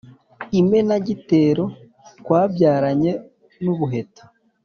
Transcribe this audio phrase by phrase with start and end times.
[0.59, 1.63] Imenagitero
[2.19, 3.11] twabyaranye
[3.63, 4.23] n’ubuheta